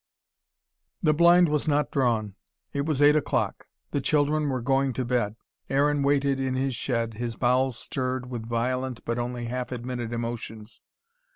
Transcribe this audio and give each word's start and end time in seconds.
The 1.03 1.13
blind 1.13 1.47
was 1.47 1.67
not 1.67 1.91
drawn. 1.91 2.33
It 2.73 2.87
was 2.87 3.03
eight 3.03 3.15
o'clock. 3.15 3.67
The 3.91 4.01
children 4.01 4.49
were 4.49 4.59
going 4.59 4.93
to 4.93 5.05
bed. 5.05 5.35
Aaron 5.69 6.01
waited 6.01 6.39
in 6.39 6.55
his 6.55 6.75
shed, 6.75 7.13
his 7.13 7.35
bowels 7.35 7.77
stirred 7.77 8.27
with 8.27 8.49
violent 8.49 9.05
but 9.05 9.19
only 9.19 9.45
half 9.45 9.71
admitted 9.71 10.11
emotions. 10.11 10.81